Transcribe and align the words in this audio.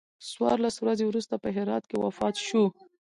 څوارلس 0.29 0.75
ورځې 0.79 1.03
وروسته 1.07 1.35
په 1.43 1.49
هرات 1.55 1.83
کې 1.89 1.97
وفات 2.03 2.35
شو. 2.47 2.63